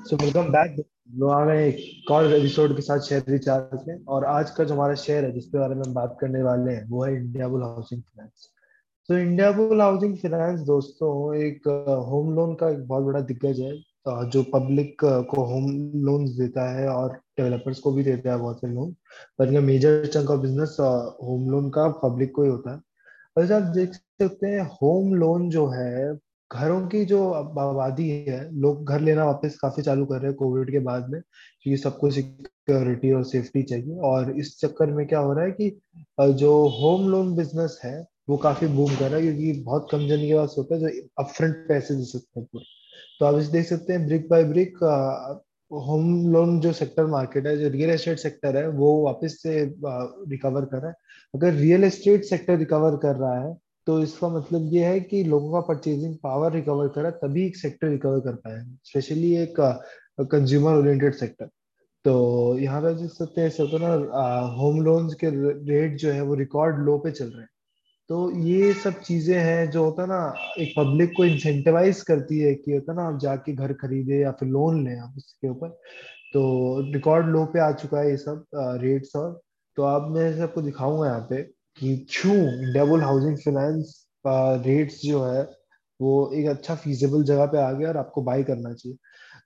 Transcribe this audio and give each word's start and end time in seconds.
So 0.00 0.16
welcome 0.16 0.46
back 0.52 0.76
लोग 1.18 1.30
आ 1.30 1.52
एक 1.52 2.10
और 2.10 2.32
एपिसोड 2.34 2.74
के 2.76 2.82
साथ 2.82 3.00
शेयर 3.00 3.24
रिचार्ज 3.28 3.80
के 3.82 3.96
और 4.04 4.24
आज 4.24 4.50
का 4.50 4.64
जो 4.64 4.74
हमारा 4.74 4.94
शेयर 4.94 5.24
है, 5.24 5.32
जिसके 5.32 5.58
बारे 5.58 5.74
में 5.74 5.82
हम 5.82 5.94
बात 5.94 6.16
करने 6.20 6.42
वाले 6.42 6.72
हैं, 6.72 6.88
वो 6.88 7.04
है 7.04 7.14
इंडिया 7.14 7.48
बुल 7.48 7.62
हाउसिंग 7.62 8.00
फाइनेंस 8.02 8.48
तो 9.08 9.18
इंडिया 9.18 9.50
बुल 9.52 9.80
हाउसिंग 9.80 10.16
फाइनेंस 10.18 10.60
दोस्तों, 10.60 11.34
एक 11.36 11.68
होम 12.08 12.34
लोन 12.36 12.54
का 12.54 12.68
एक 12.70 12.86
बहुत 12.88 13.04
बड़ा 13.04 13.20
दिग्गज 13.20 13.60
है। 13.60 14.30
जो 14.30 14.42
पब्लिक 14.54 14.96
को 15.02 15.44
होम 15.44 15.66
लोन 16.06 16.24
देता 16.38 16.68
है 16.70 16.88
और 16.88 17.12
डेवलपर्स 17.38 17.78
को 17.78 17.92
भी 17.92 18.04
देता 18.04 18.32
है 18.32 18.38
बहुत 18.38 18.60
से 18.60 18.66
लोन 18.68 18.92
पर 19.38 19.60
major 19.60 20.06
chunk 20.06 20.30
of 20.30 20.40
business 20.40 20.76
home 20.80 21.48
loan 21.50 21.68
का 21.70 21.88
पब्लिक 22.04 22.34
को 22.34 22.42
ही 22.42 22.50
होता 22.50 22.72
है। 22.72 22.80
और 23.36 23.52
आप 23.52 23.70
देख 23.74 23.94
सकते 23.94 24.46
हैं 24.46 24.68
होम 24.72 25.14
लोन 25.14 25.48
जो 25.50 25.66
है 25.68 26.18
घरों 26.50 26.80
की 26.88 27.04
जो 27.04 27.30
आबादी 27.30 28.08
है, 28.08 28.38
लोग 28.52 28.84
घर 28.84 29.00
लेना 29.00 29.24
वापस 29.24 29.58
काफ़ी 29.58 29.82
चालू 29.82 30.06
कर 30.06 30.16
रहे 30.16 30.26
हैं 30.26 30.34
कोविड 30.36 30.70
के 30.70 30.78
बाद 30.80 31.08
में, 31.10 31.20
क्योंकि 31.62 31.76
सबको 31.82 32.10
सिक्योरिटी 32.10 33.12
और 33.12 33.24
सेफ्टी 33.24 33.62
चाहिए। 33.62 33.98
और 34.04 34.30
इस 34.38 34.58
चक्कर 34.60 34.90
में 34.92 35.06
क्या 35.06 35.18
हो 35.18 35.32
रहा 35.32 35.44
है 35.44 35.50
कि 35.52 35.70
जो 36.34 36.52
होम 36.80 37.08
लोन 37.10 37.34
बिज़नेस 37.36 37.80
है, 37.84 38.00
वो 38.28 38.36
काफ़ी 38.38 38.66
बूम 38.68 38.94
कर 38.96 39.08
रहा 39.08 39.16
है, 39.16 39.22
क्योंकि 39.22 39.62
बहुत 39.62 39.88
कम 39.92 40.06
जन 40.08 40.26
के 40.26 40.34
पास 40.34 40.54
होता 40.58 40.74
है 40.74 40.80
जो 40.80 41.08
अपफ्रंट 41.18 41.66
पैसे 41.68 41.94
दे 41.94 42.04
सकते 42.04 42.40
हैं 42.40 42.46
पूरे। 42.52 42.64
तो 43.20 43.26
आप 43.26 43.38
इसे 43.38 43.52
देख 43.52 43.66
सकते 43.66 43.92
हैं 43.92 44.06
brick 44.06 44.28
by 44.30 44.44
brick 44.44 44.78
home 45.70 46.30
loan 46.32 46.58
जो 46.60 46.72
सेक्टर 46.72 47.06
मार्केट 47.06 47.46
है, 47.46 47.56
जो 47.58 47.68
रियल 47.68 47.90
एस्टेट 47.90 48.18
सेक्टर 48.18 48.56
है, 48.56 48.68
वो 48.68 49.02
वापस 49.04 49.38
से 49.42 49.64
रिकवर 49.64 50.64
कर 50.64 50.78
रहा 50.78 50.88
है। 50.88 50.94
अगर 51.34 51.52
रियल 51.54 51.84
एस्टेट 51.84 52.24
सेक्टर 52.24 52.56
रिकवर 52.58 52.96
कर 52.98 53.16
रहा 53.16 53.40
है 53.40 53.56
तो 53.90 54.00
इसका 54.00 54.28
मतलब 54.28 54.68
ये 54.72 54.84
है 54.84 54.98
कि 55.02 55.22
लोगों 55.24 55.52
का 55.52 55.60
परचेजिंग 55.68 56.14
पावर 56.22 56.52
रिकवर 56.52 56.88
करा, 56.88 57.10
तभी 57.12 57.46
एक 57.46 57.56
सेक्टर 57.56 57.88
रिकवर 57.88 58.20
कर 58.20 58.34
पाया 58.34 58.62
स्पेशली 58.86 59.34
एक 59.36 59.54
कंज्यूमर 60.30 60.74
ओरिएंटेड 60.74 61.14
सेक्टर 61.14 61.46
तो 62.04 62.12
यहाँ 62.58 62.80
पे 62.82 62.94
देख 62.94 63.10
सकते 63.10 63.40
हैं 63.40 63.50
है 63.50 63.78
ना 63.80 64.30
होम 64.58 64.80
लोन्स 64.82 65.14
के 65.14 65.30
रेट 65.70 65.96
जो 65.98 66.12
है 66.12 66.20
वो 66.22 66.34
रिकॉर्ड 66.34 66.78
लो 66.84 66.96
पे 66.98 67.10
चल 67.10 67.26
रहे 67.26 67.40
हैं। 67.40 67.48
तो 68.10 68.30
ये 68.38 68.72
सब 68.74 69.00
चीज़ें 69.02 69.36
हैं 69.38 69.70
जो 69.70 69.84
होता 69.84 70.02
है 70.02 70.08
ना, 70.08 70.34
एक 70.58 70.72
पब्लिक 70.76 71.12
को 71.16 71.24
इंसेंटिवाइज 71.24 72.00
करती 72.02 72.38
है 72.38 72.54
कि 72.54 72.72
होता 72.72 72.92
ना, 72.94 73.02
आप 73.02 73.18
जाके 73.20 73.52
घर 73.52 73.72
खरीदे 73.82 74.20
या 74.20 74.32
फिर 74.32 74.48
लोन 74.48 74.84
लें 74.84 74.98
आप 74.98 75.14
उसके 75.16 75.48
ऊपर। 75.48 75.68
तो 76.32 76.92
रिकॉर्ड 76.94 77.26
लो 77.26 77.44
पे 77.44 77.60
आ 77.60 77.70
चुका 77.72 78.00
है 78.00 78.10
ये 78.10 78.16
सब 78.16 78.44
रेट्स 78.82 79.16
और। 79.16 79.40
तो 79.76 79.82
अब 79.84 80.10
मैं 80.16 80.36
सबको 80.38 80.62
दिखाऊँगा 80.62 81.06
यहाँ 81.06 81.26
पे। 81.30 81.42
कि 81.80 81.96
क्यों 81.96 82.66
इंडियाबुल 82.66 83.00
हाउसिंग 83.00 83.36
फाइनेंस 83.36 84.06
रेट्स 84.66 85.02
जो 85.04 85.24
है 85.24 85.42
वो 86.00 86.32
एक 86.34 86.46
अच्छा 86.46 86.74
फीजेबल 86.74 87.22
जगह 87.22 87.46
पे 87.46 87.58
आ 87.58 87.72
गया 87.72 87.88
और 87.88 87.96
आपको 87.96 88.22
बाई 88.22 88.42
करना 88.42 88.72
चाहिए। 88.72 88.98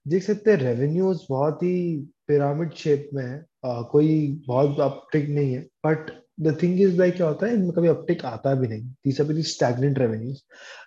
देख 0.08 0.22
सकते 0.22 0.50
हैं 0.50 0.58
रेवेन्यूज 0.58 1.20
बहुत 1.30 1.62
ही 1.62 1.96
पिरामिड 2.28 2.72
शेप 2.72 3.10
में 3.14 3.24
है। 3.27 3.46
अ, 3.64 3.88
कोई 3.92 4.42
बहुत 4.46 4.80
अपटिक 4.80 5.28
नहीं 5.28 5.52
है। 5.52 5.60
But 5.60 6.24
the 6.40 6.58
thing 6.62 6.80
is 6.80 6.98
like 6.98 7.16
क्या 7.16 7.27
होता 7.27 7.46
है 7.46 7.55
इनमें 7.55 7.72
कभी 7.72 7.88
अपटिक 7.88 8.24
आता 8.24 8.55
भी 8.55 8.68
नहीं। 8.68 8.82
These 8.82 9.20
are 9.20 9.27
very 9.27 9.42
stagnant 9.42 9.98
revenues 9.98 10.40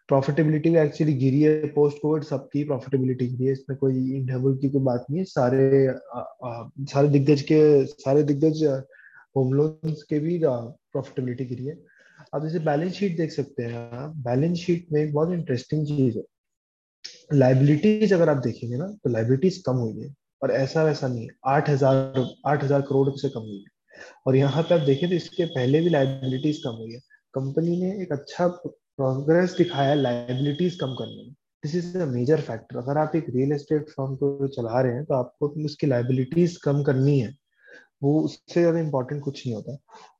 profitability 0.08 0.70
भी 0.70 0.78
एक्चुअली 0.78 1.14
गिरी 1.14 1.42
है। 1.42 1.66
पोस्ट 1.68 1.98
कोविड 2.02 2.23
सबकी 2.23 2.64
प्रॉफिटेबिलिटी 2.64 3.28
गिरी 3.28 3.45
है। 3.45 3.52
इसमें 3.52 3.78
कोई 3.80 4.12
इंडियाबुल 4.12 4.58
की 4.58 4.70
कोई 4.70 4.81
बात 4.81 5.06
नहीं 5.09 5.20
है। 5.20 5.25
सारे 5.25 5.88
अ, 5.88 6.38
अ, 6.44 6.70
सारे 6.80 7.08
दिग्गज 7.08 7.42
के 7.42 7.86
सारे 7.86 8.23
दिग्गज 8.23 8.84
होम 9.36 9.53
लोन्स 9.53 10.03
के 10.03 10.20
भी 10.20 10.40
प्रॉफिटेबिलिटी 10.98 11.45
गिरी 11.45 11.66
है 11.66 11.78
आप 12.36 12.44
जैसे 12.44 12.59
बैलेंस 12.62 12.94
शीट 12.94 13.17
देख 13.17 13.31
सकते 13.31 13.64
हैं 13.64 13.90
आप। 13.95 14.16
बैलेंस 14.26 14.58
शीट 14.59 14.88
में 14.94 15.02
एक 15.02 15.14
बहुत 15.14 15.34
इंटरेस्टिंग 15.34 15.86
चीज़ 15.88 16.17
है। 16.17 16.23
लाइबिलिटीज 17.34 18.14
अगर 18.14 18.30
आप 18.30 18.38
देखेंगे 18.44 18.78
ना 18.78 18.88
तो 19.03 19.09
लाइबिलिटीज 19.09 19.58
कम 19.66 19.75
हुई 19.78 20.02
है। 20.02 20.14
और 20.44 20.52
ऐसा 20.53 20.84
वैसा 20.84 21.08
नहीं 21.08 21.28
आठ 21.48 21.70
हज़ार 21.70 22.25
आठ 22.48 22.64
हज़ार 22.64 22.81
करोड़ 22.84 23.09
से 23.12 23.30
कम 23.30 23.42
हुई 23.42 23.58
है। 23.58 24.03
और 24.28 24.36
यहाँ 24.36 24.64
पे 24.64 24.75
आप 24.75 24.81
देखें 24.81 25.08
तो 25.09 25.16
इसके 25.16 25.45
पहले 25.48 25.81
भी 25.81 25.90
लाइबिलिटीज 25.90 26.58
कम 26.63 26.75
हुई 26.75 26.94
है। 26.94 27.00
कंपनी 27.34 27.79
ने 27.81 27.91
एक 28.03 28.12
अच्छा 28.12 28.47
प्रोग्रेस 28.58 29.56
दिखाया 29.58 29.94
लाइबिलिटीज 29.96 30.75
कम 30.81 30.94
करने 30.96 31.24
में। 31.24 31.34
This 31.64 31.75
is 31.75 31.97
a 31.97 32.06
major 32.08 32.41
factor 32.41 32.78
अगर 32.78 32.97
आप 32.97 33.16
एक 33.16 33.25
रियल 33.29 33.52
एस्टेट 33.53 33.90
फर्म 33.90 34.16
को 34.16 34.47
चला 34.50 34.81
रहे 34.81 34.94
हैं 34.94 35.03
तो 35.06 35.14
आपको 35.16 35.47
उसकी 35.66 35.88
लाइबिलिटीज 35.88 36.58
कम 36.64 36.84
करनी 36.84 37.19
है। 37.19 37.35
वो 38.02 38.19
उससे 38.22 38.62
ज़्यादा 38.62 38.80
इम्पोर्टेंट 38.80 39.22
कुछ 39.24 39.46
नहीं 39.46 39.56
होता। 39.56 39.78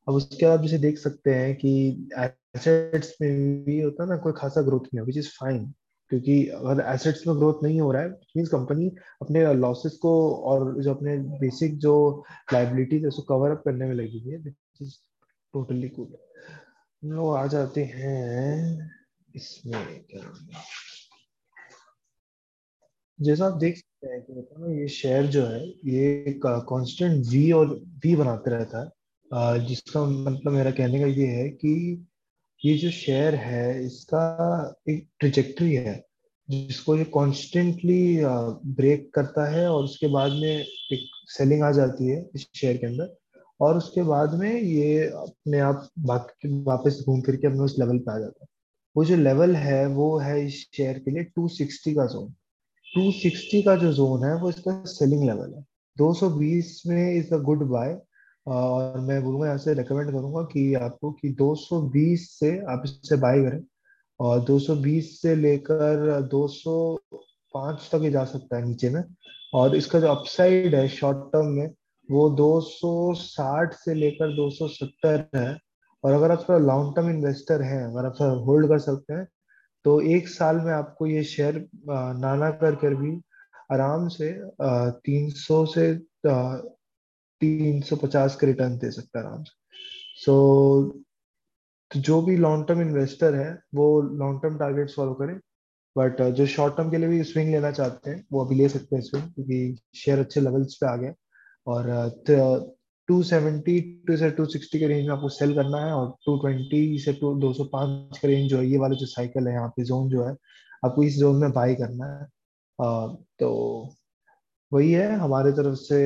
अब 0.08 0.16
उसके 0.16 0.46
बाद 0.46 0.62
जैसे 0.62 0.78
देख 0.80 0.98
सकते 0.98 1.34
हैं 1.36 1.56
कि 1.56 1.72
एसेट्स 2.20 3.14
में 3.22 3.64
भी 3.66 3.80
होता 3.82 4.04
है 4.04 4.10
ना, 4.10 4.18
कोई 4.18 4.34
खासा 4.38 4.62
ग्रोथ 4.62 4.86
नहीं 4.86 5.00
हो 5.00 5.06
विच 5.06 5.18
इज़ 5.18 5.30
फाइन 5.40 5.66
क्योंकि 6.12 6.46
अगर 6.50 6.82
एसेट्स 6.94 7.26
में 7.28 7.36
ग्रोथ 7.38 7.64
नहीं 7.64 7.80
हो 7.82 7.92
रहा 7.92 8.02
है 8.02 8.10
मीन्स 8.38 8.50
कंपनी 8.50 8.88
अपने 9.22 9.54
लॉसेस 9.54 9.98
को 10.02 10.12
और 10.52 10.82
जो 10.84 10.94
अपने 10.94 11.18
बेसिक 11.40 11.78
जो 11.80 11.96
लाइबिलिटीज 12.54 13.02
है, 13.02 13.08
उसको 13.08 13.22
कवर 13.30 13.52
अप 13.52 13.62
करने 13.66 13.86
में 13.86 13.94
लगी 13.96 14.20
हुई 14.20 14.32
है 14.34 14.38
विच 14.40 14.82
इज़ 14.82 14.96
टोटली 15.54 15.90
कूल 15.90 16.16
हम 17.04 17.12
लोग 17.12 17.36
आ 17.38 17.46
जाते 17.48 17.84
हैं 17.86 18.90
इसमें, 19.30 20.06
क्या 20.06 20.22
जैसा 23.20 23.46
आप 23.46 23.58
देख 23.60 23.82
ये 24.04 24.88
शेयर 24.88 25.26
जो 25.26 25.46
है, 25.46 25.68
ये 25.68 26.40
कांस्टेंट 26.46 27.26
वी 27.28 27.52
और 27.52 27.70
वी 28.04 28.16
बनाते 28.16 28.52
रहता 28.52 28.82
है। 28.82 29.66
जिसका 29.68 30.04
मतलब 30.06 30.54
मेरा 30.54 30.72
कहने 30.72 31.00
का 31.00 31.06
ये 31.06 31.28
है 31.28 31.48
कि 31.50 32.06
ये 32.62 32.78
जो 32.78 32.90
शेयर 32.92 33.36
है, 33.36 33.86
इसका 33.86 34.82
एक 34.90 35.08
ट्रिजेक्टरी 35.20 35.74
है, 35.76 36.04
जिसको 36.50 36.96
ये 36.96 37.04
कॉन्स्टेंटली 37.18 38.20
ब्रेक 38.78 39.10
करता 39.14 39.50
है 39.52 39.68
और 39.70 39.84
उसके 39.84 40.08
बाद 40.08 40.32
में 40.32 40.58
एक 40.58 41.10
सेलिंग 41.30 41.64
आ 41.64 41.72
जाती 41.72 42.08
है 42.08 42.26
इस 42.36 42.48
शेयर 42.56 42.78
के 42.78 42.86
अंदर 42.88 43.16
और 43.60 43.78
उसके 43.78 44.04
बाद 44.04 44.34
में 44.40 44.62
ये 44.62 45.06
अपने 45.08 45.60
आप 45.60 45.88
वापस 46.46 47.04
घूम 47.06 47.22
फिर 47.22 47.36
के 47.36 47.48
अपने 47.48 47.60
उस 47.60 47.80
लेवल 47.80 47.98
पे 47.98 48.12
आ 48.12 48.20
जाता 48.20 48.44
है। 48.44 48.48
वो 48.96 49.06
जो 49.06 49.16
लेवल 49.18 49.56
है, 49.56 49.86
वो 49.88 50.18
है 50.18 50.46
इस 50.46 50.68
शेयर 50.74 51.00
के 51.00 51.12
लिए 51.12 51.24
260 51.40 51.94
का 51.96 52.06
जोन 52.06 52.34
260 52.96 53.62
का 53.62 53.76
जो 53.76 53.92
जोन 53.94 54.24
है, 54.24 54.36
वो 54.36 54.50
इसका 54.50 54.84
सेलिंग 54.86 55.24
लेवल 55.24 55.54
है। 55.54 55.64
220 55.98 56.82
में 56.88 57.16
इज़ 57.16 57.34
अ 57.34 57.38
गुड 57.38 57.64
बाय 57.70 57.98
और 58.48 59.00
मैं 59.00 59.24
बोलूँगा, 59.24 59.46
यहाँ 59.46 59.58
से 59.58 59.74
रिकमेंड 59.74 60.12
करूँगा 60.12 60.42
कि 60.44 60.74
आपको 60.74 61.12
कि 61.12 61.30
220 61.30 62.30
से 62.40 62.58
आप 62.70 62.84
इससे 62.86 63.16
बाय 63.16 63.40
करें, 63.40 63.62
और 64.20 64.40
220 64.40 65.22
से 65.22 65.36
लेकर 65.36 66.22
205 66.32 67.90
तक 67.92 68.02
ही 68.02 68.12
जा 68.12 68.24
सकता 68.26 68.58
है 68.58 68.68
नीचे 68.68 68.90
में। 68.90 69.04
और 69.54 69.76
इसका 69.76 70.00
जो 70.00 70.08
अपसाइड 70.08 70.76
है 70.76 70.88
शॉर्ट 70.88 71.18
टर्म 71.34 71.48
में, 71.48 71.68
वो 72.10 72.30
260 72.30 73.74
से 73.74 73.94
लेकर 73.94 74.36
270 74.36 75.26
है। 75.36 75.58
और 76.04 76.14
अगर 76.14 76.32
आप 76.32 76.46
थोड़ा 76.50 76.60
लॉन्ग 76.60 76.96
टर्म 76.96 77.10
इन्वेस्टर 77.10 77.62
हैं, 77.62 77.84
अगर 77.84 78.06
आप 78.06 78.44
होल्ड 78.48 78.68
कर 78.68 78.80
सकते 78.80 79.14
हैं 79.14 79.28
तो 79.88 80.00
एक 80.14 80.28
साल 80.28 80.56
में 80.62 80.72
आपको 80.74 81.06
ये 81.08 81.24
शेयर 81.24 81.58
नाना 82.20 82.50
कर 82.62 82.76
कर 82.76 82.96
भी 82.96 83.12
आराम 83.72 84.08
से 84.08 84.32
तीन 85.06 85.30
सौ 85.32 85.66
से 85.66 85.94
तीन 87.42 87.80
सौ 87.82 87.96
पचास 87.96 88.36
का 88.36 88.48
रिटर्न 88.48 88.78
दे 88.78 88.90
सकता 88.92 89.20
है 89.20 89.26
आराम 89.26 89.44
से। 89.44 89.54
सो 90.24 90.34
तो 91.92 92.00
जो 92.00 92.22
भी 92.22 92.36
लॉन्ग 92.38 92.68
टर्म 92.68 92.82
इन्वेस्टर 92.82 93.36
है, 93.36 93.50
वो 93.76 94.02
लॉन्ग 94.02 94.42
टर्म 94.44 94.58
टारगेट्स 94.58 94.96
फॉलो 94.96 95.14
करें। 95.14 95.36
बट 95.96 96.22
जो 96.38 96.46
शॉर्ट 96.48 96.78
टर्म 96.78 96.90
के 96.92 96.98
लिए 96.98 97.10
भी 97.10 97.24
स्विंग 97.24 97.52
लेना 97.52 97.72
चाहते 97.72 98.10
हैं, 98.10 98.24
वो 98.32 98.46
अभी 98.46 98.56
ले 98.56 98.70
सकते 98.70 98.96
हैं 98.96 99.04
स्विंग 99.04 99.24
क्योंकि 99.26 99.78
शेयर 99.96 100.20
अच्छे 100.20 100.42
लेवल्स 100.42 100.76
पे 100.76 100.88
आ 100.88 100.96
गए 100.96 101.14
और 101.68 101.90
टू 103.08 103.24
सेवेंटी 103.24 103.82
टू 104.08 104.18
से 104.18 104.30
टू 104.32 104.46
सिक्सटी 104.46 104.80
के 104.80 104.88
रेंज 104.88 105.08
में 105.08 105.14
आपको 105.16 105.30
सेल 105.30 105.56
करना 105.56 105.86
है 105.86 105.94
और 105.94 106.16
टू 106.26 106.38
ट्वेंटी 106.38 107.00
से 107.00 107.14
टू 107.14 107.36
दो 107.36 107.54
सौ 107.54 107.64
पाँच 107.64 108.18
का 108.18 108.28
रेंज 108.28 108.50
जो 108.50 108.58
है 108.58 108.68
ये 108.68 108.78
वाला 108.78 108.96
जो 108.96 109.06
साइकिल 109.06 109.48
है 109.48 109.54
यहाँ 109.54 109.70
पे 109.70 109.84
जोन 109.84 110.10
जो 110.10 110.24
है 110.26 110.36
आपको 110.86 111.04
इस 111.04 111.18
जोन 111.18 111.36
में 111.36 111.52
बाई 111.52 111.76
करना 111.76 112.06
है। 112.06 112.24
अ, 112.80 113.16
तो 113.40 113.50
वही 114.74 114.92
है 114.92 115.16
हमारे 115.16 115.52
तरफ़ 115.52 115.76
से 115.76 116.00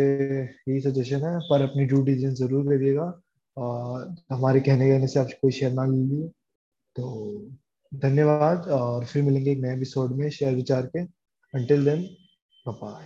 यही 0.43 0.81
सजेशन 0.81 1.21
है 1.21 1.39
पर 1.39 1.61
अपनी 1.61 1.85
ड्यू 1.85 2.01
डिलिजेंस 2.01 2.37
ज़रूर 2.39 2.65
करिएगा। 2.65 3.21
और 3.57 4.15
हमारे 4.31 4.59
कहने 4.59 4.89
कहने 4.89 5.07
से 5.07 5.19
आप 5.19 5.27
कोई 5.41 5.51
शेयर 5.51 5.73
ना 5.73 5.85
लीजिए। 5.85 6.27
तो 6.95 7.47
धन्यवाद 7.93 8.67
और 8.67 9.05
फिर 9.05 9.23
मिलेंगे 9.23 9.51
एक 9.51 9.59
नए 9.59 9.73
एपिसोड 9.75 10.11
में 10.11 10.29
शेयर 10.29 10.55
विचार 10.55 10.85
के। 10.85 10.99
Until 11.53 11.85
then 11.85 12.15
bye 12.67 12.99